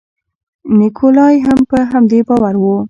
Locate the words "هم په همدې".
1.45-2.19